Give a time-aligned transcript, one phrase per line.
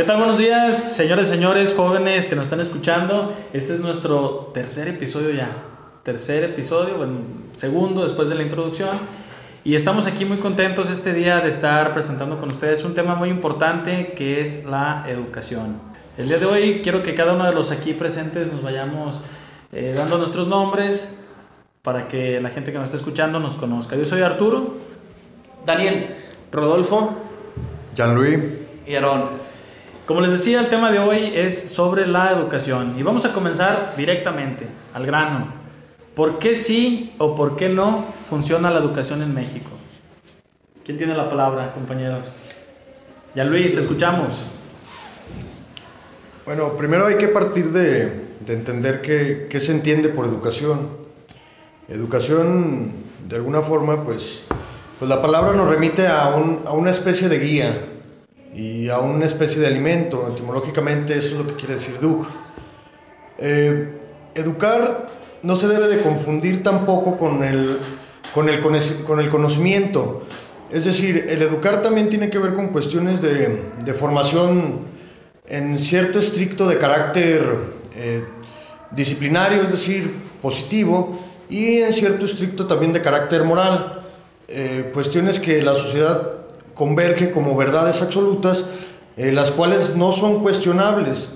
[0.00, 0.16] ¿Qué tal?
[0.16, 3.34] Buenos días, señores, señores, jóvenes que nos están escuchando.
[3.52, 5.54] Este es nuestro tercer episodio ya.
[6.04, 7.18] Tercer episodio, bueno,
[7.54, 8.88] segundo después de la introducción.
[9.62, 13.28] Y estamos aquí muy contentos este día de estar presentando con ustedes un tema muy
[13.28, 15.76] importante que es la educación.
[16.16, 19.20] El día de hoy quiero que cada uno de los aquí presentes nos vayamos
[19.70, 21.18] eh, dando nuestros nombres
[21.82, 23.96] para que la gente que nos está escuchando nos conozca.
[23.96, 24.76] Yo soy Arturo.
[25.66, 26.06] Daniel,
[26.50, 27.18] Rodolfo,
[27.94, 28.40] Jean-Louis
[28.86, 29.39] y Aarón.
[30.10, 33.94] Como les decía, el tema de hoy es sobre la educación y vamos a comenzar
[33.96, 35.46] directamente, al grano.
[36.16, 39.70] ¿Por qué sí o por qué no funciona la educación en México?
[40.84, 42.26] ¿Quién tiene la palabra, compañeros?
[43.36, 44.46] Ya Luis, te escuchamos.
[46.44, 48.06] Bueno, primero hay que partir de,
[48.40, 50.88] de entender qué, se entiende por educación.
[51.86, 52.94] Educación,
[53.28, 54.42] de alguna forma, pues,
[54.98, 57.78] pues la palabra nos remite a, a una especie de guía
[58.54, 60.28] y a una especie de alimento.
[60.32, 62.26] Etimológicamente eso es lo que quiere decir educ.
[63.38, 63.98] Eh,
[64.34, 65.06] educar
[65.42, 67.78] no se debe de confundir tampoco con el,
[68.34, 70.24] con el, con el conocimiento.
[70.70, 74.90] Es decir, el educar también tiene que ver con cuestiones de, de formación
[75.46, 77.44] en cierto estricto de carácter
[77.96, 78.24] eh,
[78.92, 84.02] disciplinario, es decir, positivo, y en cierto estricto también de carácter moral.
[84.46, 86.39] Eh, cuestiones que la sociedad
[86.80, 88.64] converge como verdades absolutas,
[89.18, 91.28] eh, las cuales no son cuestionables.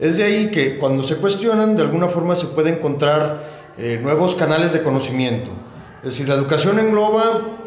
[0.00, 3.44] Es de ahí que cuando se cuestionan, de alguna forma se puede encontrar
[3.76, 5.50] eh, nuevos canales de conocimiento.
[5.98, 7.22] Es decir, la educación engloba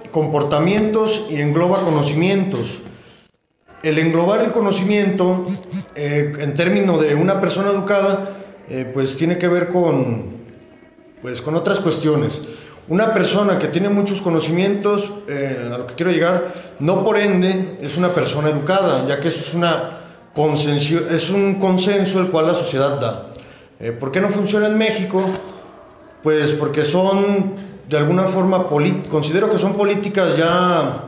[0.09, 2.79] comportamientos y engloba conocimientos.
[3.83, 5.45] El englobar el conocimiento,
[5.93, 8.37] eh, en términos de una persona educada,
[8.93, 10.25] pues tiene que ver con,
[11.21, 12.41] pues, con otras cuestiones.
[12.89, 17.77] Una persona que tiene muchos conocimientos, eh, a lo que quiero llegar, no por ende
[17.81, 19.99] es una persona educada, ya que eso es una
[21.11, 23.27] es un consenso el cual la sociedad da.
[23.79, 25.21] Eh, ¿Por qué no funciona en México?
[26.23, 27.53] Pues porque son,
[27.89, 28.67] de alguna forma,
[29.09, 31.03] considero que son políticas ya,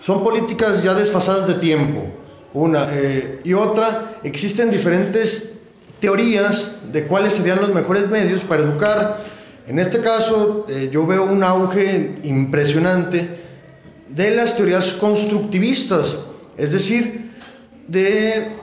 [0.00, 2.06] son políticas ya desfasadas de tiempo.
[2.54, 2.88] Una.
[2.90, 5.50] Eh, y otra, existen diferentes
[6.00, 9.27] teorías de cuáles serían los mejores medios para educar.
[9.68, 13.38] En este caso, eh, yo veo un auge impresionante
[14.08, 16.16] de las teorías constructivistas,
[16.56, 17.32] es decir,
[17.86, 18.56] de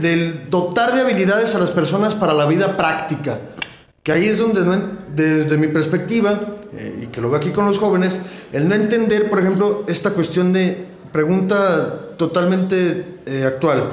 [0.00, 3.38] del dotar de habilidades a las personas para la vida práctica.
[4.02, 4.62] Que ahí es donde,
[5.14, 6.40] desde mi perspectiva,
[6.72, 8.14] eh, y que lo veo aquí con los jóvenes,
[8.54, 13.92] el no entender, por ejemplo, esta cuestión de pregunta totalmente eh, actual.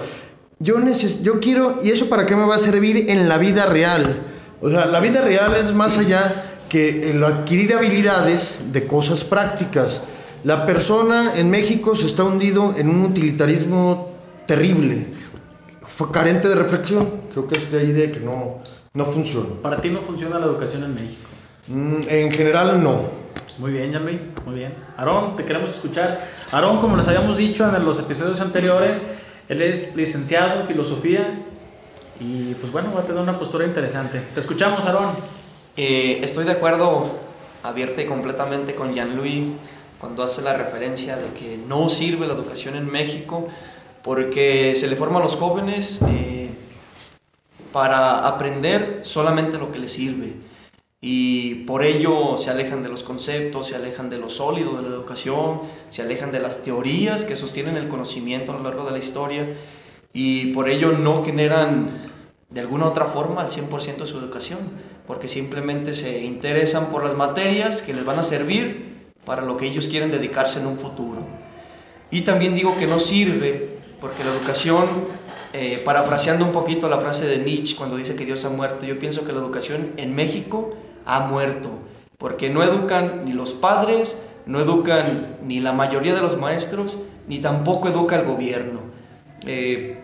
[0.59, 3.66] Yo, neces yo quiero, ¿y eso para qué me va a servir en la vida
[3.66, 4.37] real?
[4.62, 10.01] O sea, la vida real es más allá que el adquirir habilidades de cosas prácticas.
[10.44, 14.12] La persona en México se está hundido en un utilitarismo
[14.46, 15.07] terrible,
[15.81, 17.07] fue carente de reflexión.
[17.31, 18.59] Creo que es de ahí de que no,
[18.94, 19.50] no funciona.
[19.62, 21.29] ¿Para ti no funciona la educación en México?
[21.67, 23.01] Mm, en general no.
[23.57, 24.73] Muy bien, Yambi, muy bien.
[24.96, 26.23] Aarón, te queremos escuchar.
[26.51, 29.01] Aarón, como les habíamos dicho en los episodios anteriores,
[29.50, 31.28] él es licenciado en filosofía
[32.19, 34.19] y pues bueno, va a tener una postura interesante.
[34.33, 35.11] Te escuchamos, Aarón.
[35.75, 37.11] Eh, estoy de acuerdo
[37.63, 39.53] abierta y completamente con Jean-Louis
[40.00, 43.47] cuando hace la referencia de que no sirve la educación en México
[44.03, 46.50] porque se le forma a los jóvenes eh,
[47.72, 50.35] para aprender solamente lo que les sirve
[50.99, 54.89] y por ello se alejan de los conceptos, se alejan de lo sólido de la
[54.89, 58.97] educación, se alejan de las teorías que sostienen el conocimiento a lo largo de la
[58.97, 59.47] historia
[60.13, 61.90] y por ello no generan
[62.50, 64.59] de alguna otra forma al 100% de su educación,
[65.06, 69.66] porque simplemente se interesan por las materias que les van a servir para lo que
[69.66, 71.19] ellos quieren dedicarse en un futuro.
[72.12, 74.85] Y también digo que no sirve porque la educación,
[75.53, 79.00] eh, parafraseando un poquito la frase de Nietzsche cuando dice que Dios ha muerto, yo
[79.00, 80.75] pienso que la educación en México
[81.06, 81.69] ha muerto,
[82.17, 87.40] porque no educan ni los padres, no educan ni la mayoría de los maestros, ni
[87.40, 88.86] tampoco educa el gobierno.
[89.47, 89.97] Eh,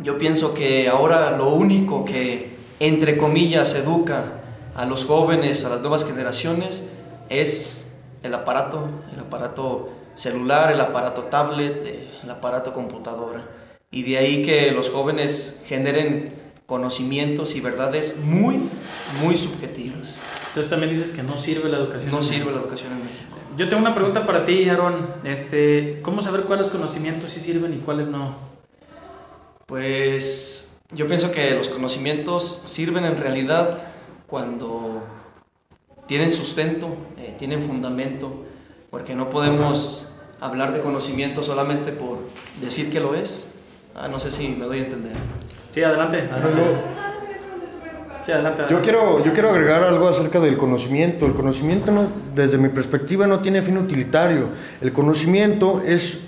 [0.00, 2.50] yo pienso que ahora lo único que,
[2.80, 4.24] entre comillas, educa
[4.74, 6.88] a los jóvenes, a las nuevas generaciones,
[7.28, 7.92] es
[8.22, 13.42] el aparato, el aparato celular, el aparato tablet, el aparato computadora.
[13.90, 16.34] Y de ahí que los jóvenes generen
[16.66, 18.68] conocimientos y verdades muy,
[19.22, 20.20] muy subjetivas.
[20.48, 22.10] Entonces también dices que no sirve la educación.
[22.10, 23.36] No sirve la educación en México.
[23.58, 25.06] Yo tengo una pregunta para ti, Aaron.
[25.24, 28.51] Este, ¿Cómo saber cuáles conocimientos sí sirven y cuáles no?
[29.72, 33.78] Pues yo pienso que los conocimientos sirven en realidad
[34.26, 35.02] cuando
[36.06, 38.44] tienen sustento, eh, tienen fundamento,
[38.90, 42.18] porque no podemos hablar de conocimiento solamente por
[42.60, 43.52] decir que lo es.
[43.94, 45.14] Ah, no sé si me doy a entender.
[45.70, 46.18] Sí, adelante.
[46.18, 46.60] adelante.
[46.60, 47.02] Yo,
[48.26, 48.64] Sí, adelante.
[48.68, 51.24] yo quiero, yo quiero agregar algo acerca del conocimiento.
[51.24, 54.48] El conocimiento, no, desde mi perspectiva, no tiene fin utilitario.
[54.82, 56.20] El conocimiento es,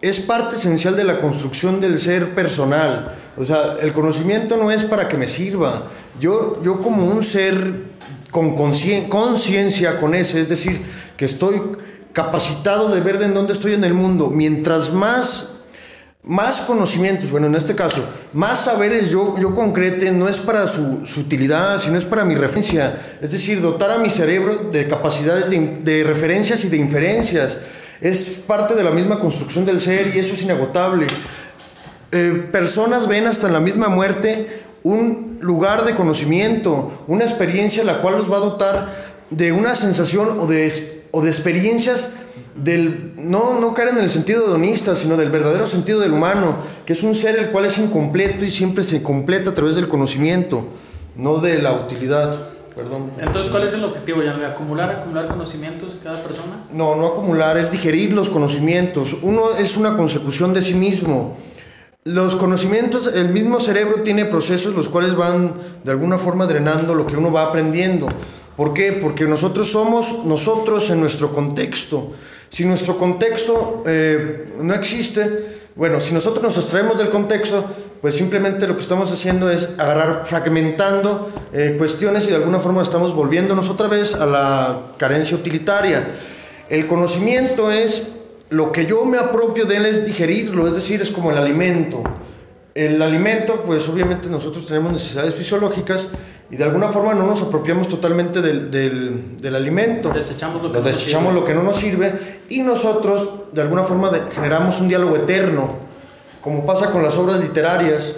[0.00, 3.14] es parte esencial de la construcción del ser personal.
[3.36, 5.90] O sea, el conocimiento no es para que me sirva.
[6.20, 7.84] Yo, yo como un ser
[8.30, 10.80] con conciencia con ese, es decir,
[11.16, 11.60] que estoy
[12.12, 14.28] capacitado de ver en dónde estoy en el mundo.
[14.30, 15.56] Mientras más
[16.26, 21.06] más conocimientos, bueno, en este caso, más saberes yo, yo concrete, no es para su,
[21.06, 23.00] su utilidad, sino es para mi referencia.
[23.22, 27.58] Es decir, dotar a mi cerebro de capacidades de, de referencias y de inferencias.
[28.00, 31.06] Es parte de la misma construcción del ser y eso es inagotable.
[32.12, 38.00] Eh, personas ven hasta en la misma muerte un lugar de conocimiento, una experiencia la
[38.00, 42.10] cual los va a dotar de una sensación o de, o de experiencias
[42.54, 46.92] del, no, no caer en el sentido hedonista, sino del verdadero sentido del humano, que
[46.92, 50.66] es un ser el cual es incompleto y siempre se completa a través del conocimiento,
[51.16, 52.55] no de la utilidad.
[52.76, 53.10] Perdón.
[53.18, 54.44] Entonces, ¿cuál es el objetivo, Jan?
[54.44, 56.62] ¿Acumular, acumular conocimientos cada persona?
[56.70, 59.16] No, no acumular, es digerir los conocimientos.
[59.22, 61.38] Uno es una consecución de sí mismo.
[62.04, 67.06] Los conocimientos, el mismo cerebro tiene procesos los cuales van de alguna forma drenando lo
[67.06, 68.08] que uno va aprendiendo.
[68.56, 68.92] ¿Por qué?
[68.92, 72.12] Porque nosotros somos nosotros en nuestro contexto.
[72.50, 77.64] Si nuestro contexto eh, no existe, bueno, si nosotros nos extraemos del contexto,
[78.06, 82.80] pues simplemente lo que estamos haciendo es agarrar, fragmentando eh, cuestiones y de alguna forma
[82.84, 86.06] estamos volviéndonos otra vez a la carencia utilitaria.
[86.70, 88.06] El conocimiento es
[88.50, 92.04] lo que yo me apropio de él es digerirlo, es decir, es como el alimento.
[92.76, 96.02] El alimento, pues obviamente nosotros tenemos necesidades fisiológicas
[96.48, 100.10] y de alguna forma no nos apropiamos totalmente del, del, del alimento.
[100.10, 101.40] Desechamos lo que no desechamos sirve.
[101.40, 102.12] lo que no nos sirve
[102.50, 105.85] y nosotros de alguna forma de- generamos un diálogo eterno,
[106.46, 108.14] como pasa con las obras literarias.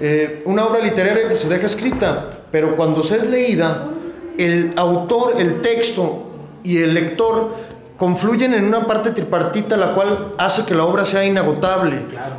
[0.00, 3.88] Eh, una obra literaria pues, se deja escrita, pero cuando se es leída,
[4.36, 6.26] el autor, el texto
[6.62, 7.54] y el lector
[7.96, 12.04] confluyen en una parte tripartita la cual hace que la obra sea inagotable.
[12.10, 12.34] Claro.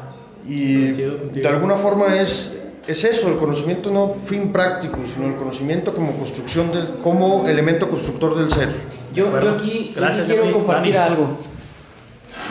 [0.48, 5.92] Y de alguna forma es, es eso, el conocimiento no fin práctico, sino el conocimiento
[5.92, 8.70] como construcción del, como elemento constructor del ser.
[9.12, 11.30] Yo, yo aquí, gracias, quiero compartir algo.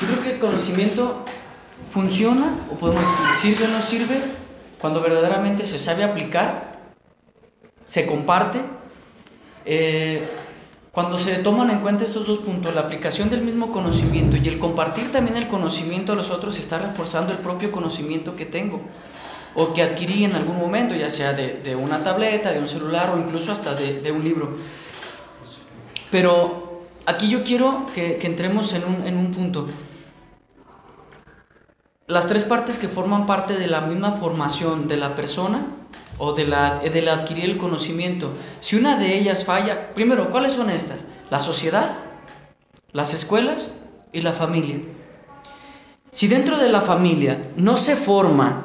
[0.01, 1.25] Yo creo que el conocimiento
[1.91, 4.21] funciona, o podemos decir sirve o no sirve,
[4.81, 6.79] cuando verdaderamente se sabe aplicar,
[7.85, 8.61] se comparte.
[9.65, 10.23] eh,
[10.93, 14.59] cuando se toman en cuenta estos dos puntos, la aplicación del mismo conocimiento y el
[14.59, 18.81] compartir también el conocimiento a los otros, está reforzando el propio conocimiento que tengo
[19.55, 23.13] o que adquirí en algún momento, ya sea de, de una tableta, de un celular
[23.15, 24.57] o incluso hasta de, de un libro.
[26.11, 29.67] Pero aquí yo quiero que, que entremos en un, en un punto.
[32.11, 35.65] Las tres partes que forman parte de la misma formación de la persona
[36.19, 40.71] o de la, del adquirir el conocimiento, si una de ellas falla, primero, ¿cuáles son
[40.71, 41.05] estas?
[41.31, 41.89] La sociedad,
[42.91, 43.75] las escuelas
[44.13, 44.79] y la familia.
[46.11, 48.65] Si dentro de la familia no se forma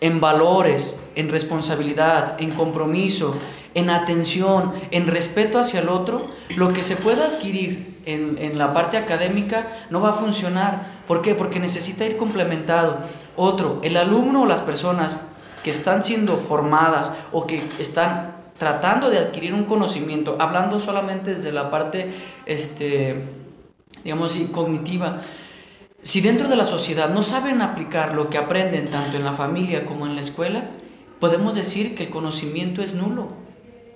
[0.00, 3.34] en valores, en responsabilidad, en compromiso,
[3.74, 8.72] en atención, en respeto hacia el otro, lo que se pueda adquirir en, en la
[8.74, 11.02] parte académica no va a funcionar.
[11.06, 11.34] ¿Por qué?
[11.34, 12.98] Porque necesita ir complementado.
[13.36, 15.26] Otro, el alumno o las personas
[15.62, 21.50] que están siendo formadas o que están tratando de adquirir un conocimiento, hablando solamente desde
[21.50, 22.10] la parte,
[22.44, 23.24] este,
[24.04, 25.22] digamos, cognitiva,
[26.02, 29.86] si dentro de la sociedad no saben aplicar lo que aprenden tanto en la familia
[29.86, 30.64] como en la escuela,
[31.20, 33.28] podemos decir que el conocimiento es nulo.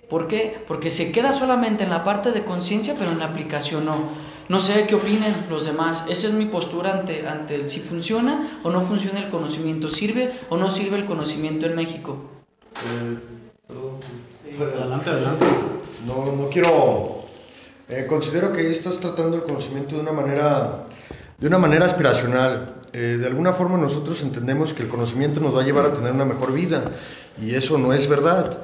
[0.08, 0.62] ¿Por qué?
[0.68, 4.24] Porque se queda solamente en la parte de conciencia, pero en la aplicación no.
[4.46, 6.04] No sé qué opinen los demás.
[6.08, 9.88] Esa es mi postura ante, ante el si funciona o no funciona el conocimiento.
[9.88, 12.18] ¿Sirve o no sirve el conocimiento en México?
[14.60, 15.46] Adelante, adelante.
[16.06, 17.24] No, no quiero.
[17.88, 20.84] eh, considero que ahí estás tratando el conocimiento de una manera,
[21.38, 22.74] de una manera aspiracional.
[22.92, 26.12] Eh, de alguna forma nosotros entendemos que el conocimiento nos va a llevar a tener
[26.12, 26.84] una mejor vida
[27.40, 28.58] y eso no es verdad.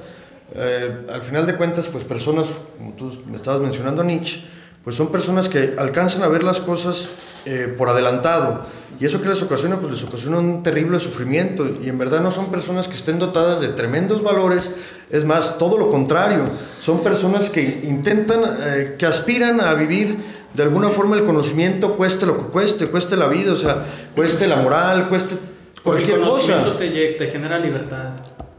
[0.55, 2.47] Eh, al final de cuentas, pues personas,
[2.79, 4.43] como tú me estabas mencionando, Nietzsche,
[4.85, 8.67] pues son personas que alcanzan a ver las cosas eh, por adelantado.
[8.99, 11.67] Y eso que les ocasiona, pues les ocasiona un terrible sufrimiento.
[11.83, 14.71] Y en verdad no son personas que estén dotadas de tremendos valores.
[15.11, 16.45] Es más, todo lo contrario.
[16.83, 20.17] Son personas que intentan, eh, que aspiran a vivir
[20.55, 24.49] de alguna forma el conocimiento, cueste lo que cueste, cueste la vida, o sea, cueste
[24.49, 26.79] la moral, cueste el cualquier conocimiento cosa.
[26.79, 28.11] te, lle- te genera libertad.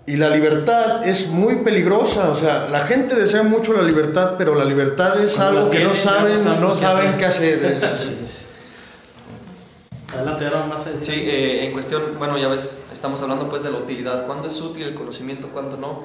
[0.05, 4.55] Y la libertad es muy peligrosa, o sea, la gente desea mucho la libertad, pero
[4.55, 7.17] la libertad es Cuando algo que no saben, no qué saben hacer.
[7.17, 7.65] qué hacer.
[8.25, 8.47] Es-.
[10.13, 10.83] Adelante, ahora más.
[11.01, 14.59] Sí, eh, en cuestión, bueno, ya ves, estamos hablando pues de la utilidad, cuándo es
[14.59, 16.03] útil el conocimiento, cuándo no.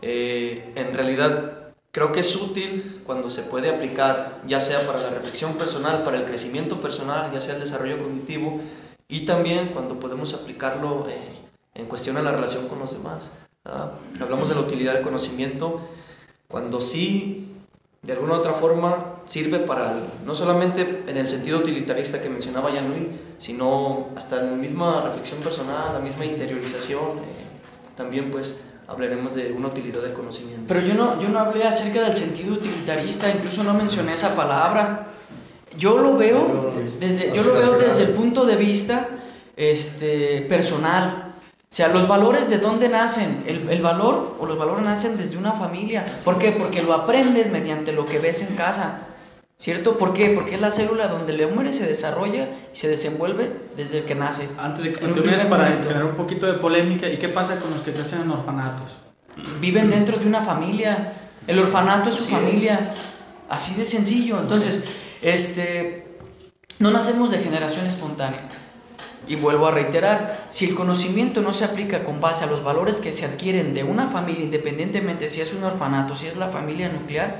[0.00, 1.52] Eh, en realidad,
[1.90, 6.18] creo que es útil cuando se puede aplicar, ya sea para la reflexión personal, para
[6.18, 8.60] el crecimiento personal, ya sea el desarrollo cognitivo,
[9.08, 11.43] y también cuando podemos aplicarlo eh,
[11.74, 13.30] en cuestión a la relación con los demás.
[13.64, 13.92] ¿verdad?
[14.20, 15.80] Hablamos de la utilidad del conocimiento
[16.48, 17.48] cuando sí,
[18.02, 22.28] de alguna u otra forma, sirve para, el- no solamente en el sentido utilitarista que
[22.28, 23.06] mencionaba Jean Louis,
[23.38, 27.18] sino hasta en la misma reflexión personal, la misma interiorización.
[27.18, 27.44] eh,
[27.96, 30.64] también pues hablaremos de una utilidad del conocimiento.
[30.68, 35.06] Pero yo no, yo no hablé acerca del sentido utilitarista, incluso no mencioné esa palabra.
[35.78, 39.08] Yo lo veo desde, yo lo veo desde el punto de vista
[39.56, 41.23] este, personal.
[41.74, 43.42] O sea, los valores de dónde nacen.
[43.48, 46.06] El, el valor o los valores nacen desde una familia.
[46.24, 46.52] ¿Por qué?
[46.52, 49.00] Porque lo aprendes mediante lo que ves en casa.
[49.58, 49.98] ¿Cierto?
[49.98, 50.28] ¿Por qué?
[50.36, 54.14] Porque es la célula donde el hombre se desarrolla y se desenvuelve desde el que
[54.14, 54.48] nace.
[54.56, 55.88] Antes de que continúes, para momento.
[55.88, 58.86] generar un poquito de polémica, ¿y qué pasa con los que crecen en orfanatos?
[59.60, 61.12] viven dentro de una familia.
[61.48, 62.94] El orfanato es su Así familia.
[63.48, 64.38] Así de sencillo.
[64.38, 64.84] Entonces,
[65.20, 66.06] este,
[66.78, 68.46] no nacemos de generación espontánea.
[69.26, 72.96] Y vuelvo a reiterar, si el conocimiento no se aplica con base a los valores
[72.96, 76.90] que se adquieren de una familia, independientemente si es un orfanato, si es la familia
[76.90, 77.36] nuclear,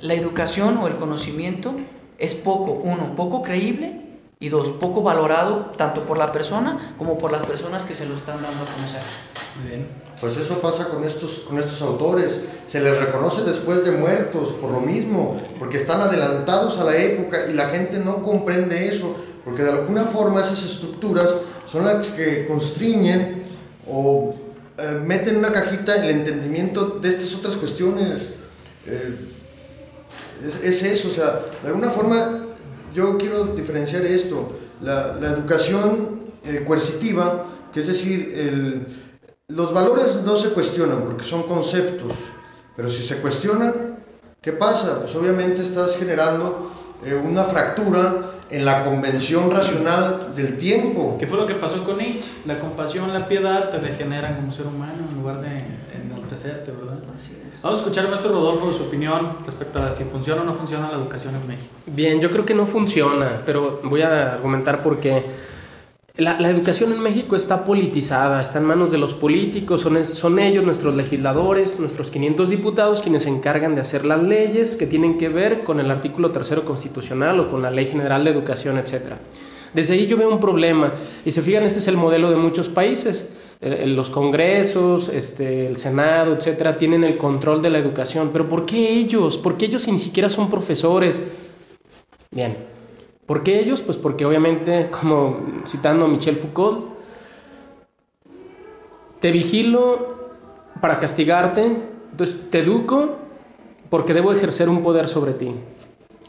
[0.00, 1.74] la educación o el conocimiento
[2.18, 4.00] es poco, uno, poco creíble
[4.38, 8.16] y dos, poco valorado tanto por la persona como por las personas que se lo
[8.16, 9.02] están dando a conocer.
[9.60, 9.86] Muy bien.
[10.20, 12.42] Pues eso pasa con estos, con estos autores.
[12.68, 17.50] Se les reconoce después de muertos por lo mismo, porque están adelantados a la época
[17.50, 21.28] y la gente no comprende eso, porque de alguna forma esas estructuras
[21.66, 23.42] son las que constriñen
[23.88, 24.34] o
[24.78, 28.20] eh, meten en una cajita el entendimiento de estas otras cuestiones.
[28.86, 29.28] Eh,
[30.62, 32.46] es, es eso, o sea, de alguna forma
[32.94, 38.86] yo quiero diferenciar esto, la, educación eh, coercitiva, que es decir,
[39.48, 42.14] los valores no se cuestionan porque son conceptos,
[42.76, 43.98] pero si se cuestionan,
[44.42, 45.00] ¿qué pasa?
[45.00, 46.70] Pues obviamente estás generando
[47.24, 51.16] una fractura en la convención racional del tiempo.
[51.18, 52.28] ¿Qué fue lo que pasó con Nietzsche?
[52.44, 55.62] La compasión, la piedad te regeneran como ser humano en lugar de
[56.04, 56.98] enaltecerte, ¿verdad?
[57.16, 57.62] Así es.
[57.62, 60.54] Vamos a escuchar a nuestro Rodolfo de su opinión respecto a si funciona o no
[60.54, 61.68] funciona la educación en México.
[61.86, 65.24] Bien, yo creo que no funciona, pero voy a argumentar por qué.
[66.16, 70.94] La, educación en México está politizada, está en manos de los políticos, son, ellos, nuestros
[70.94, 75.64] legisladores, nuestros 500 diputados, quienes se encargan de hacer las leyes que tienen que ver
[75.64, 79.14] con el artículo tercero constitucional o con la Ley General de Educación, etc.
[79.72, 80.92] Desde ahí yo veo un problema,
[81.24, 83.32] y se fijan, este es el modelo de muchos países.
[83.62, 88.30] Eh, Los congresos, este, el Senado, etcétera, tienen el control de la educación.
[88.34, 89.38] Pero ¿por qué ellos?
[89.38, 91.22] ¿Por qué ellos ni siquiera son profesores?
[92.30, 92.71] Bien,
[93.32, 93.80] ¿por qué ellos?
[93.80, 96.84] Pues porque obviamente, como citando a Michel Foucault,
[99.20, 100.16] te vigilo
[100.82, 101.64] para castigarte,
[102.10, 103.16] entonces te educo
[103.88, 105.50] porque debo ejercer un poder sobre ti.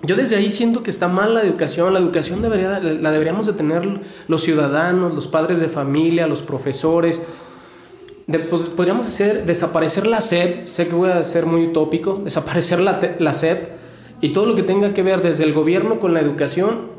[0.03, 3.53] Yo desde ahí siento que está mal la educación, la educación debería, la deberíamos de
[3.53, 7.21] tener los ciudadanos, los padres de familia, los profesores.
[8.27, 12.79] De- pod- podríamos hacer desaparecer la SEP, sé que voy a ser muy utópico, desaparecer
[12.79, 13.67] la, la SEP
[14.21, 16.92] y todo lo que tenga que ver desde el gobierno con la educación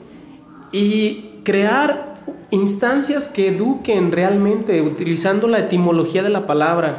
[0.74, 2.14] y crear
[2.50, 6.96] instancias que eduquen realmente, utilizando la etimología de la palabra.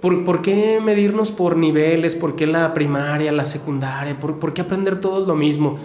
[0.00, 2.14] ¿Por, por qué medirnos por niveles?
[2.14, 4.18] ¿Por qué la primaria, la secundaria?
[4.18, 5.78] ¿Por, por qué aprender todos lo mismo?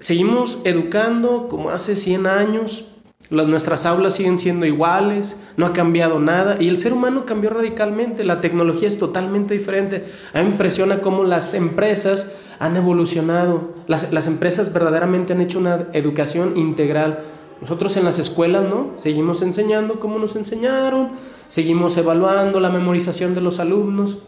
[0.00, 2.84] Seguimos educando como hace 100 años,
[3.30, 7.50] las, nuestras aulas siguen siendo iguales, no ha cambiado nada y el ser humano cambió
[7.50, 10.04] radicalmente, la tecnología es totalmente diferente.
[10.32, 15.58] A mí me impresiona cómo las empresas han evolucionado, las, las empresas verdaderamente han hecho
[15.58, 17.20] una educación integral.
[17.60, 18.90] Nosotros en las escuelas, ¿no?
[18.96, 21.10] Seguimos enseñando como nos enseñaron,
[21.48, 24.18] seguimos evaluando la memorización de los alumnos.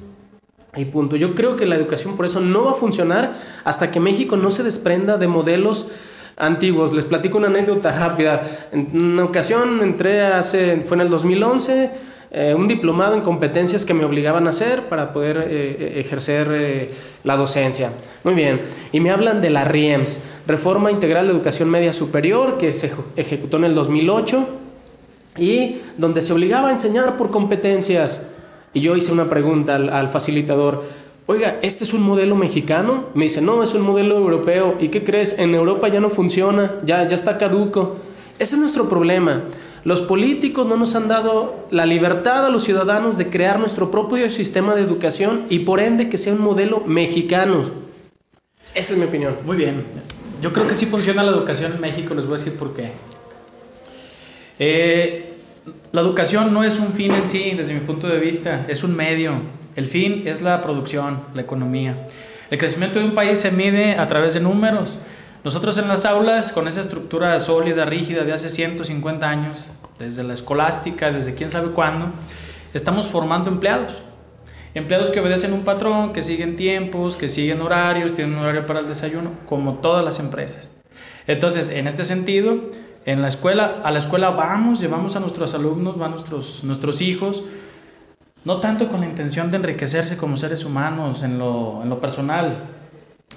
[0.77, 1.17] Y punto.
[1.17, 3.33] Yo creo que la educación por eso no va a funcionar
[3.65, 5.91] hasta que México no se desprenda de modelos
[6.37, 6.93] antiguos.
[6.93, 8.69] Les platico una anécdota rápida.
[8.73, 11.91] En una ocasión entré hace, fue en el 2011,
[12.39, 16.91] eh, un diplomado en competencias que me obligaban a hacer para poder eh, ejercer eh,
[17.25, 17.91] la docencia.
[18.25, 18.61] Muy bien.
[18.93, 23.03] Y me hablan de la RIEMS, Reforma Integral de Educación Media Superior, que se eje-
[23.17, 24.47] ejecutó en el 2008
[25.39, 28.29] y donde se obligaba a enseñar por competencias.
[28.75, 30.85] Y yo hice una pregunta al, al facilitador,
[31.27, 33.07] oiga, ¿este es un modelo mexicano?
[33.15, 34.77] Me dice, no, es un modelo europeo.
[34.79, 35.39] ¿Y qué crees?
[35.39, 37.97] En Europa ya no funciona, ya, ya está caduco.
[38.39, 39.43] Ese es nuestro problema.
[39.87, 44.29] Los políticos no nos han dado la libertad a los ciudadanos de crear nuestro propio
[44.33, 47.71] sistema de educación y por ende que sea un modelo mexicano.
[48.75, 49.37] Esa es mi opinión.
[49.45, 49.85] Muy bien.
[50.43, 52.91] Yo creo que sí funciona la educación en México, les voy a decir por qué.
[54.59, 55.33] Eh,
[55.93, 58.97] la educación no es un fin en sí, desde mi punto de vista, es un
[58.97, 59.35] medio.
[59.77, 62.09] El fin es la producción, la economía.
[62.51, 64.99] El crecimiento de un país se mide a través de números.
[65.47, 70.35] Nosotros en las aulas, con esa estructura sólida, rígida de hace 150 años, desde la
[70.35, 72.09] escolástica, desde quién sabe cuándo,
[72.75, 74.03] estamos formando empleados.
[74.75, 78.81] Empleados que obedecen un patrón, que siguen tiempos, que siguen horarios, tienen un horario para
[78.81, 80.69] el desayuno, como todas las empresas.
[81.29, 82.63] Entonces, en este sentido,
[83.05, 87.45] en la escuela, a la escuela vamos, llevamos a nuestros alumnos, van nuestros, nuestros hijos,
[88.45, 92.57] no tanto con la intención de enriquecerse como seres humanos en lo, en lo personal,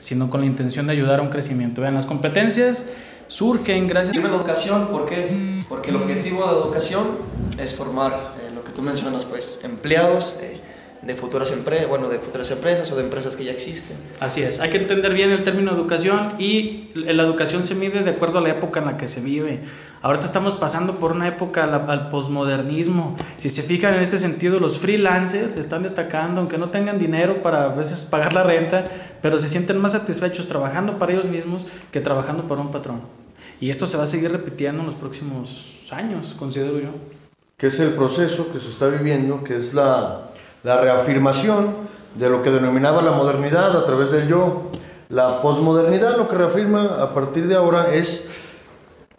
[0.02, 1.82] sino con la intención de ayudar a un crecimiento.
[1.82, 2.90] Vean, las competencias
[3.28, 5.28] surgen gracias a la educación, ¿por qué?
[5.68, 7.08] Porque el objetivo de la educación
[7.58, 10.40] es formar eh, lo que tú mencionas, pues, empleados.
[10.42, 10.60] Eh,
[11.02, 13.98] de futuras empresas, bueno, de futuras empresas o de empresas que ya existen.
[14.20, 18.10] Así es, hay que entender bien el término educación y la educación se mide de
[18.10, 19.62] acuerdo a la época en la que se vive.
[20.02, 23.18] Ahorita estamos pasando por una época al posmodernismo.
[23.38, 27.66] Si se fijan en este sentido, los freelancers están destacando, aunque no tengan dinero para
[27.66, 28.86] a veces pagar la renta,
[29.22, 33.02] pero se sienten más satisfechos trabajando para ellos mismos que trabajando para un patrón.
[33.60, 36.92] Y esto se va a seguir repitiendo en los próximos años, considero yo.
[37.58, 40.29] Que es el proceso que se está viviendo, que es la
[40.64, 44.72] la reafirmación de lo que denominaba la modernidad a través del yo.
[45.10, 48.26] La posmodernidad lo que reafirma a partir de ahora es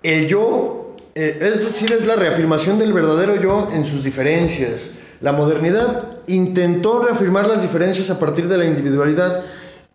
[0.03, 4.83] el yo, eh, es decir, es la reafirmación del verdadero yo en sus diferencias.
[5.21, 9.43] La modernidad intentó reafirmar las diferencias a partir de la individualidad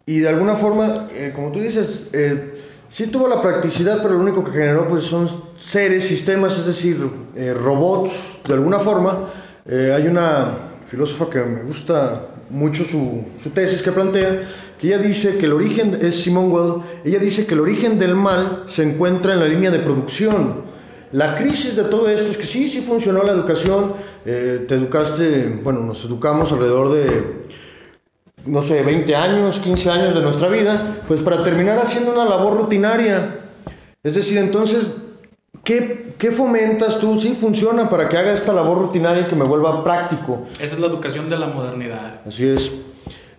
[0.05, 4.19] y de alguna forma, eh, como tú dices, eh, sí tuvo la practicidad, pero lo
[4.19, 7.09] único que generó pues son seres, sistemas, es decir,
[7.55, 9.29] robots, de alguna forma.
[9.67, 10.49] hay una
[10.95, 14.47] filósofa que me gusta mucho su, tesis que plantea,
[14.79, 18.15] que ella dice que el origen, es Simone Weil, ella dice que el origen del
[18.15, 20.61] mal se encuentra en la línea de producción.
[21.11, 23.91] La crisis de todo esto es que sí, sí funcionó la educación,
[24.25, 27.41] eh, te educaste, bueno, nos educamos alrededor de,
[28.45, 32.55] no sé, 20 años, 15 años de nuestra vida, pues para terminar haciendo una labor
[32.57, 33.41] rutinaria.
[34.01, 34.93] Es decir, entonces
[35.65, 37.19] ¿Qué, ¿Qué, fomentas tú?
[37.19, 40.43] Sí, funciona para que haga esta labor rutinaria y que me vuelva práctico.
[40.59, 42.21] Esa es la educación de la modernidad.
[42.25, 42.71] Así es.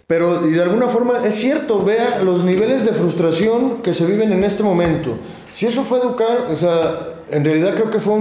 [0.08, 4.32] Pero y de alguna forma es cierto, vea los niveles de frustración que se viven
[4.32, 5.16] en este momento.
[5.54, 6.82] Si eso fue educar, o sea,
[7.30, 8.14] en realidad creo que fue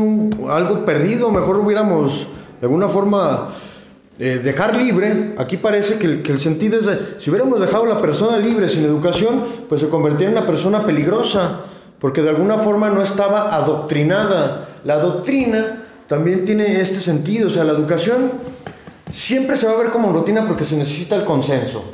[0.52, 2.28] algo perdido, mejor hubiéramos
[2.62, 3.52] de alguna forma
[4.20, 5.34] eh, dejar libre.
[5.39, 8.38] Aquí parece que el, que el sentido es, de, si hubiéramos dejado a la persona
[8.38, 11.65] libre sin educación, pues se convertiría en una persona peligrosa
[12.06, 14.70] porque de alguna forma no estaba adoctrinada.
[14.84, 18.32] La doctrina también tiene este sentido, o sea, la educación
[19.12, 21.86] siempre se va a ver como rutina porque se necesita el consenso.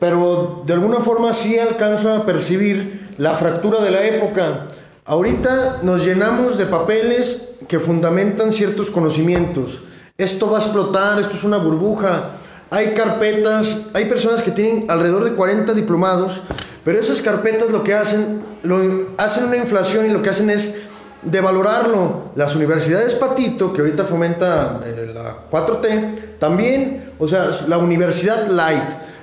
[0.00, 4.66] Pero de alguna forma sí alcanzo a percibir la fractura de la época.
[5.04, 9.82] Ahorita nos llenamos de papeles que fundamentan ciertos conocimientos.
[10.18, 12.38] Esto va a explotar, esto es una burbuja.
[12.70, 16.40] Hay carpetas, hay personas que tienen alrededor de 40 diplomados
[16.84, 18.78] pero esas carpetas lo que hacen, lo,
[19.18, 20.74] hacen una inflación y lo que hacen es
[21.22, 22.32] devalorarlo.
[22.34, 28.82] Las universidades Patito, que ahorita fomenta eh, la 4T, también, o sea, la universidad light.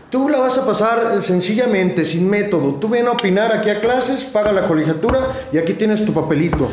[0.10, 2.76] Tú la vas a pasar sencillamente, sin método.
[2.76, 5.20] Tú ven a opinar aquí a clases, paga la colegiatura
[5.52, 6.68] y aquí tienes tu papelito.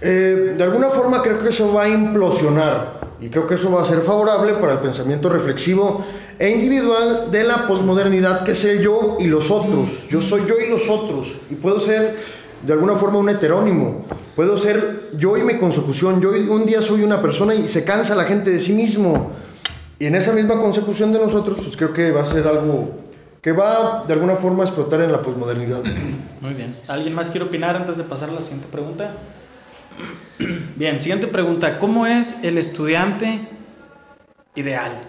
[0.00, 3.82] Eh, de alguna forma creo que eso va a implosionar y creo que eso va
[3.82, 6.02] a ser favorable para el pensamiento reflexivo
[6.40, 10.08] e individual de la posmodernidad que es yo y los otros.
[10.08, 11.34] Yo soy yo y los otros.
[11.50, 12.16] Y puedo ser
[12.62, 14.06] de alguna forma un heterónimo.
[14.34, 16.18] Puedo ser yo y mi consecución.
[16.22, 19.32] Yo un día soy una persona y se cansa la gente de sí mismo.
[19.98, 22.94] Y en esa misma consecución de nosotros, pues creo que va a ser algo
[23.42, 25.82] que va de alguna forma a explotar en la posmodernidad.
[26.40, 26.74] Muy bien.
[26.88, 29.12] ¿Alguien más quiere opinar antes de pasar a la siguiente pregunta?
[30.76, 31.78] Bien, siguiente pregunta.
[31.78, 33.46] ¿Cómo es el estudiante
[34.54, 35.02] ideal?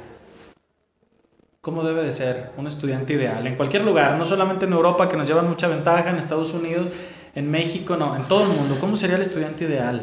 [1.62, 5.15] Cómo debe de ser un estudiante ideal en cualquier lugar, no solamente en Europa que
[5.15, 6.88] nos llevan mucha ventaja, en Estados Unidos,
[7.36, 8.78] en México, no, en todo el mundo.
[8.80, 10.02] ¿Cómo sería el estudiante ideal?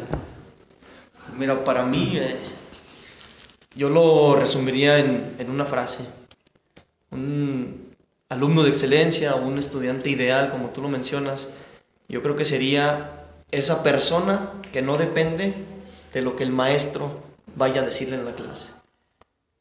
[1.37, 2.37] Mira, para mí, eh,
[3.75, 6.05] yo lo resumiría en, en, una frase.
[7.11, 7.93] Un
[8.29, 11.53] alumno de excelencia un estudiante ideal, como tú lo mencionas,
[12.07, 15.53] yo creo que sería esa persona que no depende
[16.13, 17.21] de lo que el maestro
[17.55, 18.78] vaya a decirle en la clase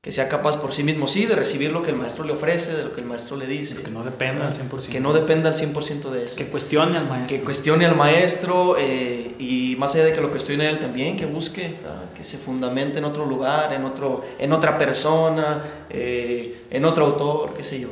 [0.00, 2.72] que sea capaz por sí mismo, sí, de recibir lo que el maestro le ofrece,
[2.76, 3.82] de lo que el maestro le dice.
[3.82, 4.86] Que no dependa al 100%.
[4.90, 6.36] Que no dependa al 100% de eso.
[6.36, 7.36] Que cuestione al maestro.
[7.36, 11.26] Que cuestione al maestro eh, y más allá de que lo cuestione él también, que
[11.26, 11.74] busque,
[12.16, 17.54] que se fundamente en otro lugar, en, otro, en otra persona, eh, en otro autor,
[17.56, 17.88] qué sé yo.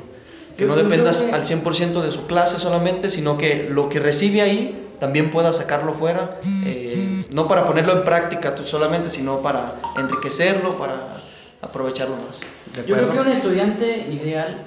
[0.57, 3.99] que Yo- no dependas que- al 100% de su clase solamente, sino que lo que
[3.99, 6.97] recibe ahí también puedas sacarlo fuera, eh,
[7.33, 11.21] no para ponerlo en práctica tú solamente, sino para enriquecerlo, para
[11.61, 12.43] aprovecharlo más.
[12.75, 14.59] ¿De Yo creo que un estudiante ideal,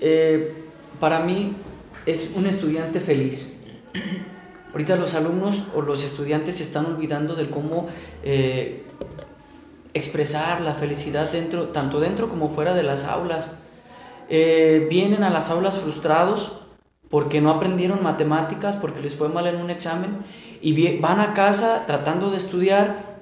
[0.00, 0.64] eh,
[1.00, 1.54] para mí,
[2.06, 3.54] es un estudiante feliz.
[4.72, 7.88] Ahorita los alumnos o los estudiantes se están olvidando de cómo
[8.22, 8.84] eh,
[9.94, 13.52] expresar la felicidad dentro, tanto dentro como fuera de las aulas.
[14.28, 16.52] Eh, vienen a las aulas frustrados
[17.08, 20.24] porque no aprendieron matemáticas, porque les fue mal en un examen,
[20.60, 23.13] y van a casa tratando de estudiar,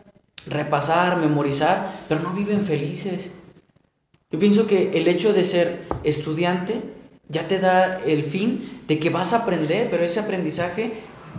[0.47, 3.31] repasar, memorizar, pero no viven felices.
[4.31, 6.81] Yo pienso que el hecho de ser estudiante
[7.29, 10.93] ya te da el fin de que vas a aprender, pero ese aprendizaje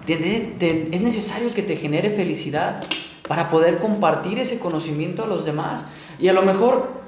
[0.08, 2.84] es necesario que te genere felicidad
[3.28, 5.86] para poder compartir ese conocimiento a los demás.
[6.20, 7.02] Y a lo mejor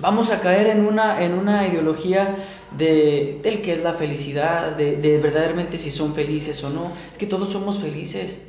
[0.00, 2.36] vamos a caer en una, en una ideología
[2.76, 6.92] de, del que es la felicidad, de, de verdaderamente si son felices o no.
[7.12, 8.40] Es que todos somos felices.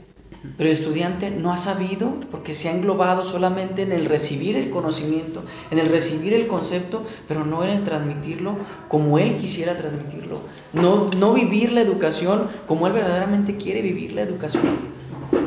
[0.57, 4.69] Pero el estudiante no ha sabido porque se ha englobado solamente en el recibir el
[4.69, 8.57] conocimiento, en el recibir el concepto, pero no en el transmitirlo
[8.89, 10.41] como él quisiera transmitirlo.
[10.73, 14.93] No, no vivir la educación como él verdaderamente quiere vivir la educación.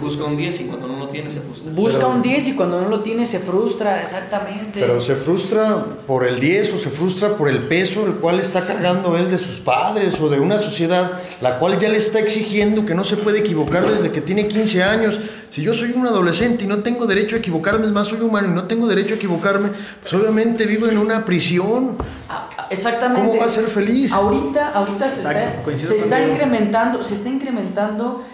[0.01, 1.73] Busca un 10 y cuando no lo tiene se frustra.
[1.73, 4.81] Busca Pero- un 10 y cuando no lo tiene se frustra, exactamente.
[4.81, 8.67] Pero se frustra por el 10 o se frustra por el peso el cual está
[8.67, 12.87] cargando él de sus padres o de una sociedad la cual ya le está exigiendo
[12.87, 15.19] que no se puede equivocar desde que tiene 15 años.
[15.51, 18.49] Si yo soy un adolescente y no tengo derecho a equivocarme, es más, soy humano
[18.49, 19.71] y no tengo derecho a equivocarme,
[20.01, 21.97] pues obviamente vivo en una prisión.
[22.29, 23.29] Ah, ah, Exactamente.
[23.29, 24.13] ¿Cómo va a ser feliz?
[24.13, 28.25] Ahorita, ahorita se Exacto, está, se incrementando, se está incrementando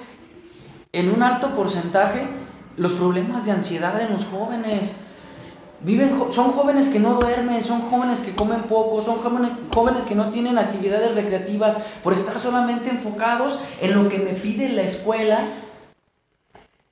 [0.92, 2.26] en un alto porcentaje
[2.76, 4.92] los problemas de ansiedad en los jóvenes.
[5.84, 10.14] Viven, son jóvenes que no duermen, son jóvenes que comen poco, son jóvenes, jóvenes que
[10.14, 15.40] no tienen actividades recreativas por estar solamente enfocados en lo que me pide la escuela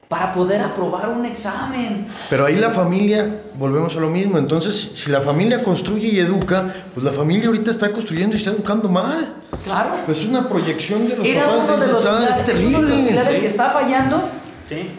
[0.09, 2.05] para poder aprobar un examen.
[2.29, 4.38] Pero ahí la familia, volvemos a lo mismo.
[4.38, 8.50] Entonces, si la familia construye y educa, pues la familia ahorita está construyendo y está
[8.50, 9.35] educando mal.
[9.62, 9.90] Claro.
[10.07, 11.59] Pues es una proyección de los Era papás.
[11.64, 13.03] uno de los es uno de los terrible.
[13.09, 14.20] pilares que está fallando
[14.68, 14.90] Sí.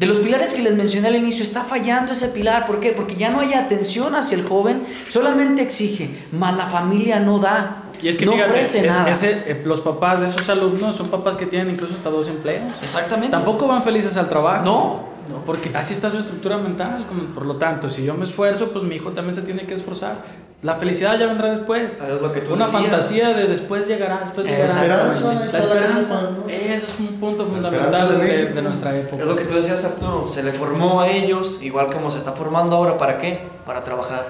[0.00, 2.66] De los pilares que les mencioné al inicio, está fallando ese pilar.
[2.66, 2.90] ¿Por qué?
[2.92, 7.82] Porque ya no hay atención hacia el joven, solamente exige, más la familia no da.
[8.02, 9.10] Y es que no fíjate, ofrece es- nada.
[9.10, 12.64] ese, eh, los papás de esos alumnos son papás que tienen incluso hasta dos empleos.
[12.82, 13.30] Exactamente.
[13.30, 14.64] Tampoco van felices al trabajo.
[14.64, 15.10] No.
[15.28, 17.06] No, porque así está su estructura mental.
[17.34, 20.16] por lo tanto, si yo me esfuerzo, pues mi hijo también se tiene que esforzar.
[20.62, 21.96] La felicidad ya vendrá después.
[22.02, 22.82] Ah, es lo que tú Una decías.
[22.82, 24.66] fantasía de después llegará, después llegará.
[24.66, 26.30] esperanza, la está la esperanza.
[26.48, 29.22] Eso es un punto esperanza fundamental de de, nuestra época.
[29.22, 30.28] Es lo que tú decías, Arturo.
[30.28, 32.98] Se le formó a ellos, igual como se está formando ahora.
[32.98, 33.38] ¿Para qué?
[33.64, 34.26] Para trabajar.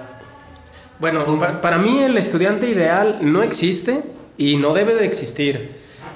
[1.01, 4.03] Bueno, pa- para mí el estudiante ideal no existe
[4.39, 5.73] y no debe de existir,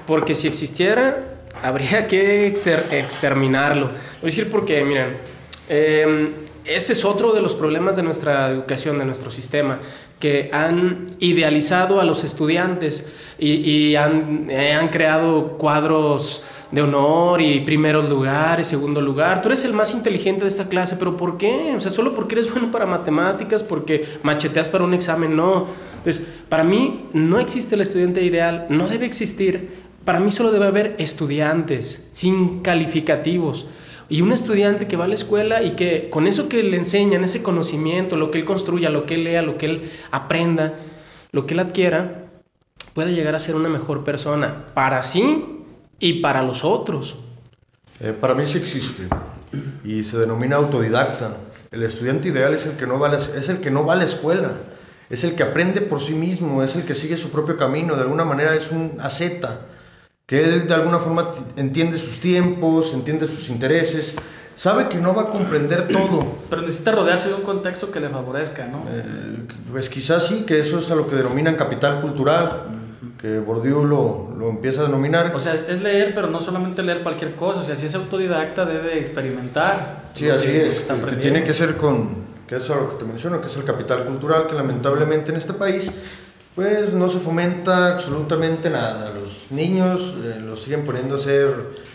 [0.07, 1.17] porque si existiera
[1.61, 3.87] habría que exter- exterminarlo.
[3.87, 5.17] Voy a decir porque, miren,
[5.67, 6.29] eh,
[6.65, 9.79] ese es otro de los problemas de nuestra educación, de nuestro sistema,
[10.19, 17.61] que han idealizado a los estudiantes y, han, eh, han creado cuadros de honor y
[17.61, 19.41] primeros lugares, segundo lugar.
[19.41, 21.73] Tú eres el más inteligente de esta clase, pero ¿por qué?
[21.77, 25.67] O sea, solo porque eres bueno para matemáticas, porque macheteas para un examen, no.
[25.97, 29.85] Entonces, para mí no existe el estudiante ideal, no debe existir.
[30.03, 33.67] Para mí solo debe haber estudiantes sin calificativos.
[34.07, 37.23] Y un estudiante que va a la escuela y que con eso que le enseñan,
[37.23, 40.75] ese conocimiento, lo que él construya, lo que él lea, lo que él aprenda,
[41.31, 42.25] lo que él adquiera,
[42.93, 45.43] puede llegar a ser una mejor persona para sí
[45.99, 47.17] y para los otros.
[47.99, 49.07] Eh, para mí sí existe
[49.83, 51.37] y se denomina autodidacta.
[51.71, 53.97] El estudiante ideal es el que no va la, es el que no va a
[53.97, 54.51] la escuela,
[55.09, 57.95] es el que aprende por sí mismo, es el que sigue su propio camino.
[57.95, 59.61] De alguna manera es un asceta,
[60.25, 64.15] que él de alguna forma entiende sus tiempos, entiende sus intereses,
[64.55, 66.25] sabe que no va a comprender todo.
[66.49, 68.83] Pero necesita rodearse de un contexto que le favorezca, ¿no?
[68.89, 72.63] Eh, pues quizás sí, que eso es a lo que denominan capital cultural,
[73.21, 75.31] que Bourdieu lo, lo empieza a denominar.
[75.35, 77.61] O sea, es, es leer, pero no solamente leer cualquier cosa.
[77.61, 80.03] O sea, si es autodidacta, debe experimentar.
[80.15, 80.85] Sí, así que- es.
[80.85, 82.09] Que, que tiene que ser con,
[82.47, 85.37] que eso es lo que te menciono, que es el capital cultural, que lamentablemente en
[85.37, 85.89] este país,
[86.55, 89.11] pues no se fomenta absolutamente nada.
[89.11, 91.85] Los niños eh, los siguen poniendo a ser...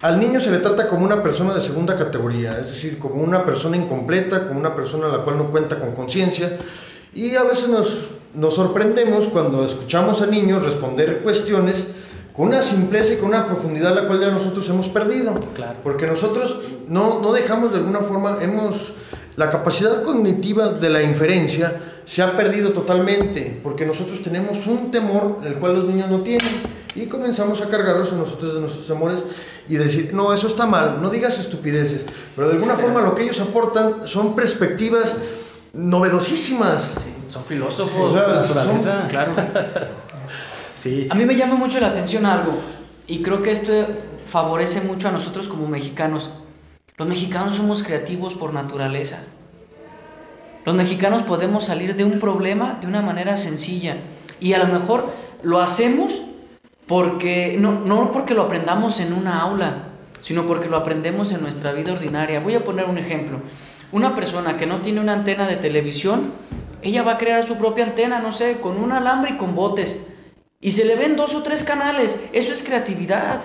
[0.00, 3.46] Al niño se le trata como una persona de segunda categoría, es decir, como una
[3.46, 6.58] persona incompleta, como una persona a la cual no cuenta con conciencia.
[7.14, 11.86] Y a veces nos, nos sorprendemos cuando escuchamos a niños responder cuestiones
[12.34, 15.32] con una simpleza y con una profundidad la cual ya nosotros hemos perdido.
[15.54, 15.78] Claro.
[15.82, 18.92] Porque nosotros no, no dejamos de alguna forma, hemos,
[19.36, 25.40] la capacidad cognitiva de la inferencia se ha perdido totalmente, porque nosotros tenemos un temor,
[25.44, 26.48] el cual los niños no tienen,
[26.94, 29.18] y comenzamos a cargarlos a nosotros de nuestros temores
[29.68, 32.04] y decir, no, eso está mal, no digas estupideces,
[32.36, 35.14] pero de alguna forma lo que ellos aportan son perspectivas
[35.72, 36.92] novedosísimas.
[37.30, 39.32] Son filósofos, O sea, son- claro.
[40.74, 41.08] sí.
[41.10, 42.52] A mí me llama mucho la atención algo,
[43.06, 43.72] y creo que esto
[44.26, 46.30] favorece mucho a nosotros como mexicanos.
[46.96, 49.18] Los mexicanos somos creativos por naturaleza.
[50.64, 53.96] Los mexicanos podemos salir de un problema de una manera sencilla.
[54.40, 56.22] Y a lo mejor lo hacemos
[56.86, 59.88] porque, no, no porque lo aprendamos en una aula,
[60.22, 62.40] sino porque lo aprendemos en nuestra vida ordinaria.
[62.40, 63.38] Voy a poner un ejemplo.
[63.92, 66.22] Una persona que no tiene una antena de televisión,
[66.82, 70.06] ella va a crear su propia antena, no sé, con un alambre y con botes.
[70.60, 72.20] Y se le ven dos o tres canales.
[72.32, 73.40] Eso es creatividad.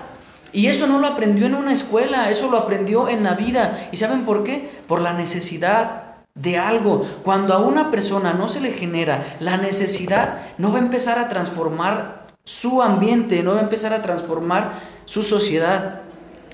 [0.52, 3.88] Y eso no lo aprendió en una escuela, eso lo aprendió en la vida.
[3.92, 4.70] ¿Y saben por qué?
[4.88, 7.06] Por la necesidad de algo.
[7.22, 11.28] Cuando a una persona no se le genera la necesidad, no va a empezar a
[11.28, 14.72] transformar su ambiente, no va a empezar a transformar
[15.04, 16.00] su sociedad.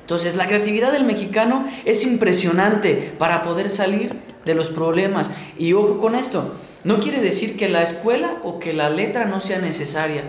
[0.01, 5.31] Entonces, la creatividad del mexicano es impresionante para poder salir de los problemas.
[5.59, 9.41] Y ojo con esto, no quiere decir que la escuela o que la letra no
[9.41, 10.23] sea necesaria,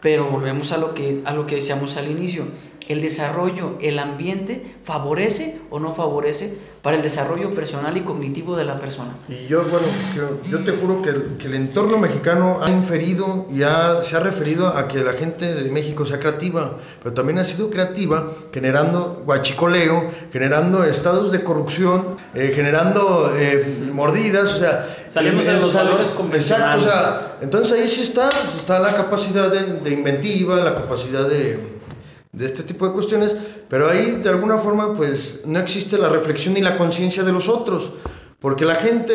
[0.00, 2.46] pero volvemos a lo que, a lo que decíamos al inicio.
[2.88, 8.66] El desarrollo, el ambiente, favorece o no favorece para el desarrollo personal y cognitivo de
[8.66, 9.16] la persona.
[9.26, 13.46] Y yo, bueno, yo, yo te juro que el, que el entorno mexicano ha inferido
[13.50, 17.38] y ha- se ha referido a que la gente de México sea creativa, pero también
[17.38, 24.90] ha sido creativa generando guachicoleo, generando estados de corrupción, eh, generando eh, mordidas, o sea...
[25.08, 26.84] Salimos de los valores convencionales.
[26.84, 30.74] Exacto, o sea, entonces ahí sí está, pues, está la capacidad de, de inventiva, la
[30.74, 31.73] capacidad de
[32.36, 33.32] de este tipo de cuestiones,
[33.68, 37.48] pero ahí de alguna forma pues no existe la reflexión ni la conciencia de los
[37.48, 37.90] otros,
[38.40, 39.14] porque la gente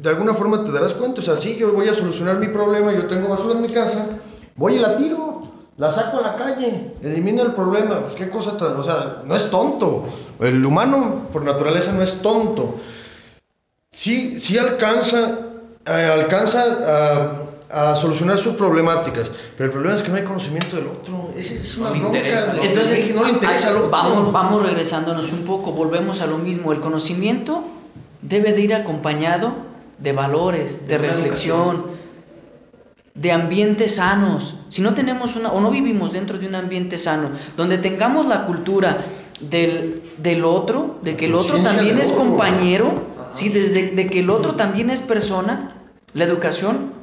[0.00, 2.92] de alguna forma te darás cuenta, o sea, sí, yo voy a solucionar mi problema,
[2.92, 4.06] yo tengo basura en mi casa,
[4.54, 5.40] voy y la tiro,
[5.76, 9.50] la saco a la calle, elimino el problema, pues qué cosa, o sea, no es
[9.50, 10.04] tonto,
[10.40, 12.76] el humano por naturaleza no es tonto,
[13.90, 15.38] sí, sí alcanza,
[15.86, 20.76] eh, alcanza a, a solucionar sus problemáticas, pero el problema es que no hay conocimiento
[20.76, 21.30] del otro.
[21.36, 22.54] Esa es una No bronca.
[22.62, 23.90] Entonces, que no le interesa al otro.
[23.90, 26.72] Vamos, vamos regresándonos un poco, volvemos a lo mismo.
[26.72, 27.64] El conocimiento
[28.22, 29.52] debe de ir acompañado
[29.98, 31.86] de valores, de, reflexión,
[33.14, 34.54] de ambientes sanos.
[34.68, 38.46] Si no tenemos una, o no vivimos dentro de un ambiente sano, donde tengamos la
[38.46, 39.04] cultura
[39.40, 42.24] del, del otro, de que el otro también es otro.
[42.24, 42.94] compañero,
[43.32, 43.50] ¿sí?
[43.50, 45.74] Desde, de que el otro también es persona,
[46.14, 46.97] la educación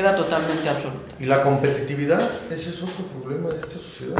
[0.00, 1.14] queda totalmente absoluta.
[1.18, 4.16] Y la competitividad, ese es otro problema de esta sociedad.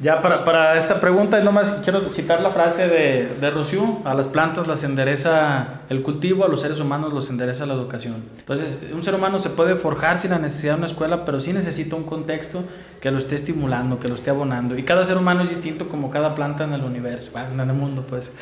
[0.00, 4.26] Ya para, para esta pregunta, nomás quiero citar la frase de, de Rousseau, a las
[4.26, 8.24] plantas las endereza el cultivo, a los seres humanos los endereza la educación.
[8.38, 11.52] Entonces, un ser humano se puede forjar sin la necesidad de una escuela, pero sí
[11.52, 12.64] necesita un contexto
[13.00, 14.76] que lo esté estimulando, que lo esté abonando.
[14.76, 17.74] Y cada ser humano es distinto como cada planta en el universo, bueno, en el
[17.74, 18.32] mundo, pues.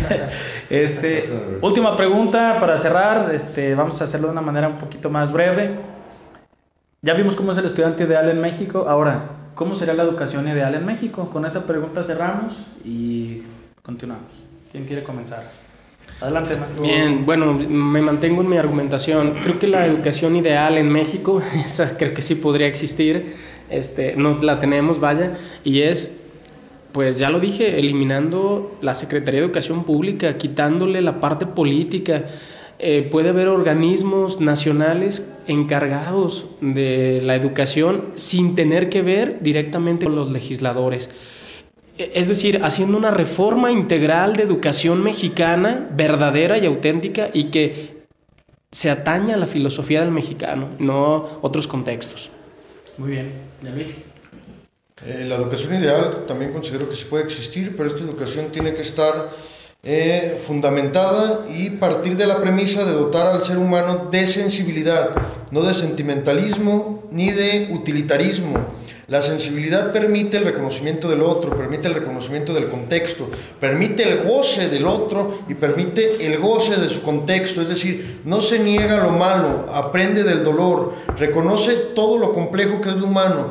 [0.70, 5.32] este, última pregunta para cerrar, este, vamos a hacerlo de una manera un poquito más
[5.32, 5.78] breve.
[7.00, 8.86] Ya vimos cómo es el estudiante ideal en México.
[8.88, 11.30] Ahora, ¿cómo sería la educación ideal en México?
[11.30, 13.42] Con esa pregunta cerramos y
[13.82, 14.32] continuamos.
[14.72, 15.44] ¿Quién quiere comenzar?
[16.20, 16.82] Adelante, maestro.
[16.82, 19.34] Bien, bueno, me mantengo en mi argumentación.
[19.42, 23.34] Creo que la educación ideal en México, esa creo que sí podría existir,
[23.72, 26.24] este, no la tenemos, vaya, y es,
[26.92, 32.24] pues ya lo dije, eliminando la Secretaría de Educación Pública, quitándole la parte política.
[32.78, 40.16] Eh, puede haber organismos nacionales encargados de la educación sin tener que ver directamente con
[40.16, 41.10] los legisladores.
[41.96, 48.02] Es decir, haciendo una reforma integral de educación mexicana verdadera y auténtica y que
[48.72, 52.30] se ataña a la filosofía del mexicano, no otros contextos.
[52.96, 53.30] Muy bien,
[55.04, 58.82] Eh, la educación ideal también considero que sí puede existir, pero esta educación tiene que
[58.82, 59.30] estar
[59.82, 65.10] eh, fundamentada y partir de la premisa de dotar al ser humano de sensibilidad,
[65.50, 68.81] no de sentimentalismo ni de utilitarismo.
[69.12, 73.28] La sensibilidad permite el reconocimiento del otro, permite el reconocimiento del contexto,
[73.60, 77.60] permite el goce del otro y permite el goce de su contexto.
[77.60, 82.88] Es decir, no se niega lo malo, aprende del dolor, reconoce todo lo complejo que
[82.88, 83.50] es lo humano.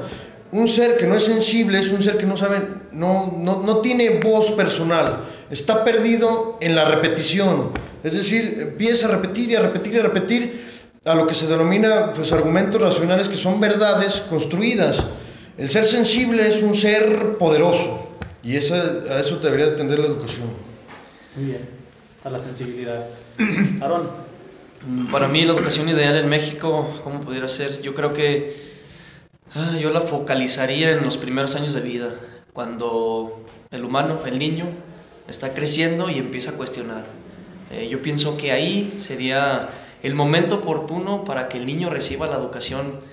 [0.52, 2.58] Un ser que no es sensible es un ser que no sabe,
[2.94, 7.70] no, no, no tiene voz personal, está perdido en la repetición.
[8.04, 10.62] Es decir, empieza a repetir y a repetir y a repetir
[11.06, 15.06] a lo que se denomina pues, argumentos racionales que son verdades construidas.
[15.62, 18.10] El ser sensible es un ser poderoso
[18.44, 18.78] y esa,
[19.12, 20.48] a eso debería atender la educación.
[21.36, 21.70] Muy bien.
[22.24, 23.06] A la sensibilidad.
[23.80, 24.10] Aarón.
[24.88, 27.80] Mm, Para mí la educación ideal en México, ¿cómo pudiera ser?
[27.84, 28.56] Yo creo que
[29.54, 32.10] ah, yo la focalizaría en los primeros años de vida,
[32.54, 34.66] cuando el humano, el niño,
[35.28, 37.06] está creciendo y empieza a cuestionar.
[37.72, 39.70] Eh, yo pienso que ahí sería
[40.02, 43.11] el momento oportuno para que el niño reciba la educación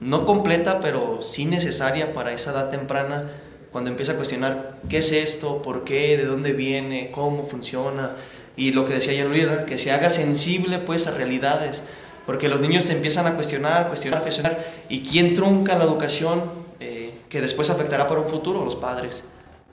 [0.00, 3.22] no completa, pero sí necesaria para esa edad temprana,
[3.70, 8.16] cuando empieza a cuestionar qué es esto, por qué, de dónde viene, cómo funciona,
[8.56, 9.64] y lo que decía Jan Luis, ¿verdad?
[9.64, 11.84] que se haga sensible pues a realidades,
[12.26, 16.42] porque los niños se empiezan a cuestionar, cuestionar, cuestionar, y quién trunca la educación
[16.80, 19.24] eh, que después afectará para un futuro los padres.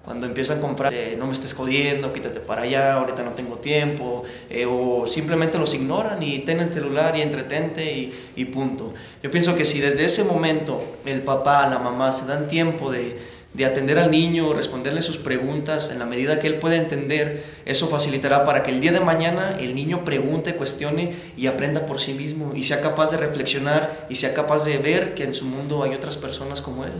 [0.07, 3.57] Cuando empiezan a comprar, eh, no me estés jodiendo, quítate para allá, ahorita no tengo
[3.57, 8.93] tiempo, eh, o simplemente los ignoran y ten el celular y entretente y, y punto.
[9.21, 13.19] Yo pienso que si desde ese momento el papá, la mamá se dan tiempo de,
[13.53, 17.89] de atender al niño, responderle sus preguntas en la medida que él pueda entender, eso
[17.89, 22.13] facilitará para que el día de mañana el niño pregunte, cuestione y aprenda por sí
[22.13, 25.83] mismo y sea capaz de reflexionar y sea capaz de ver que en su mundo
[25.83, 26.93] hay otras personas como él.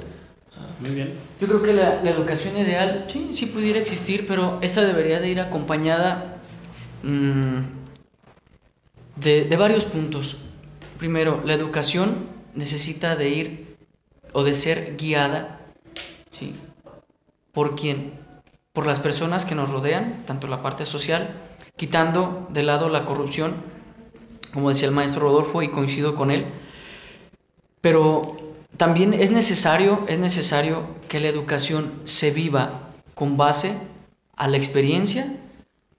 [0.80, 1.14] Muy bien.
[1.42, 5.30] Yo creo que la, la educación ideal sí, sí pudiera existir, pero esta debería de
[5.30, 6.38] ir acompañada
[7.04, 7.60] mm,
[9.16, 10.38] de, de varios puntos.
[11.00, 13.78] Primero, la educación necesita de ir
[14.34, 15.58] o de ser guiada
[16.38, 16.54] ¿sí?
[17.52, 18.14] ¿Por quién?
[18.74, 21.30] Por las personas que nos rodean, tanto la parte social,
[21.76, 23.56] quitando de lado la corrupción,
[24.54, 26.46] como decía el maestro Rodolfo, y coincido con él.
[27.82, 28.22] Pero
[28.76, 33.74] también es necesario, es necesario que la educación se viva con base
[34.36, 35.34] a la experiencia,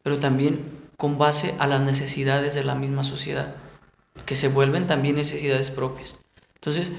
[0.03, 3.55] pero también con base a las necesidades de la misma sociedad,
[4.27, 6.17] que se vuelven también necesidades propias.
[6.57, 6.93] Entonces,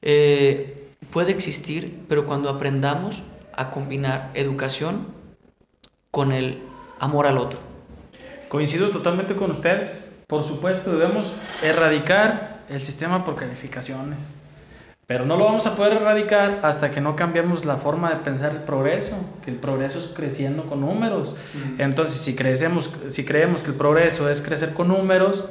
[0.00, 5.06] eh, puede existir, pero cuando aprendamos a combinar educación
[6.10, 6.62] con el
[6.98, 7.58] amor al otro.
[8.48, 10.10] Coincido totalmente con ustedes.
[10.26, 11.32] Por supuesto, debemos
[11.62, 14.18] erradicar el sistema por calificaciones.
[15.12, 18.52] Pero no lo vamos a poder erradicar hasta que no cambiemos la forma de pensar
[18.52, 21.36] el progreso, que el progreso es creciendo con números.
[21.76, 25.50] Entonces, si, crecemos, si creemos que el progreso es crecer con números,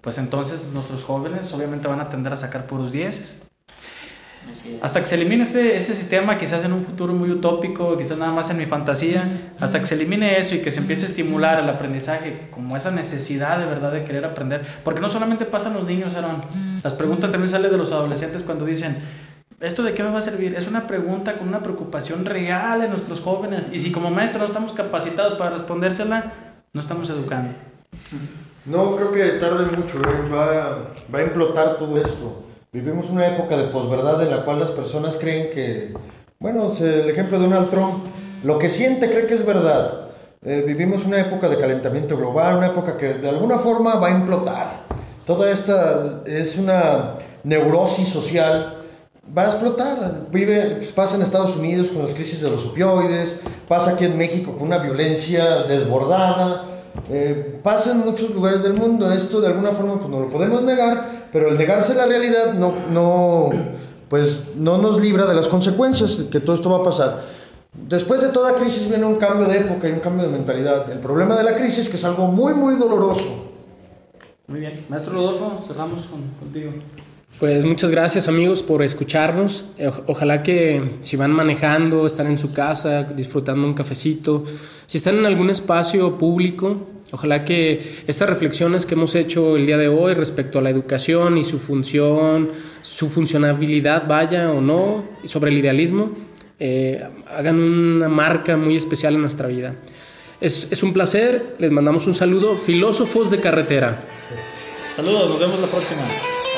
[0.00, 3.42] pues entonces nuestros jóvenes obviamente van a tender a sacar puros dieces.
[4.80, 8.32] Hasta que se elimine este, ese sistema, quizás en un futuro muy utópico, quizás nada
[8.32, 9.22] más en mi fantasía,
[9.60, 12.90] hasta que se elimine eso y que se empiece a estimular el aprendizaje, como esa
[12.90, 14.64] necesidad de verdad de querer aprender.
[14.82, 16.42] Porque no solamente pasan los niños, Aaron,
[16.82, 18.96] las preguntas también salen de los adolescentes cuando dicen,
[19.60, 20.54] ¿esto de qué me va a servir?
[20.54, 23.72] Es una pregunta con una preocupación real en nuestros jóvenes.
[23.72, 26.32] Y si como maestros no estamos capacitados para respondérsela,
[26.72, 27.52] no estamos educando.
[28.66, 30.30] No, creo que tarde mucho, ¿eh?
[30.32, 32.43] va, va a implotar todo esto.
[32.74, 35.94] Vivimos una época de posverdad en la cual las personas creen que,
[36.40, 38.04] bueno, el ejemplo de Donald Trump,
[38.42, 40.08] lo que siente cree que es verdad.
[40.44, 44.18] Eh, vivimos una época de calentamiento global, una época que de alguna forma va a
[44.18, 44.86] implotar.
[45.24, 47.12] Toda esta es una
[47.44, 48.82] neurosis social,
[49.38, 50.22] va a explotar.
[50.32, 53.36] Vive, pasa en Estados Unidos con las crisis de los opioides,
[53.68, 56.64] pasa aquí en México con una violencia desbordada.
[57.08, 60.62] Eh, pasa en muchos lugares del mundo, esto de alguna forma pues no lo podemos
[60.62, 63.50] negar, pero el negarse la realidad no, no,
[64.08, 67.20] pues, no nos libra de las consecuencias que todo esto va a pasar.
[67.88, 70.90] Después de toda crisis viene un cambio de época y un cambio de mentalidad.
[70.92, 73.50] El problema de la crisis es que es algo muy, muy doloroso.
[74.46, 74.86] Muy bien.
[74.88, 76.70] Maestro Rodolfo, cerramos con, contigo.
[77.40, 79.64] Pues muchas gracias amigos por escucharnos.
[79.80, 84.44] O- Ojalá que si van manejando, están en su casa, disfrutando un cafecito,
[84.86, 86.76] si están en algún espacio público,
[87.10, 91.38] ojalá que estas reflexiones que hemos hecho el día de hoy respecto a la educación
[91.38, 92.50] y su función,
[92.82, 96.12] su funcionabilidad vaya o no, sobre el idealismo,
[96.58, 97.02] eh,
[97.36, 99.74] hagan una marca muy especial en nuestra vida.
[100.40, 104.02] Es, es un placer, les mandamos un saludo, filósofos de carretera.
[104.94, 106.02] Saludos, nos vemos la próxima.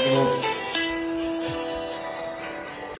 [0.04, 0.55] Ánimo.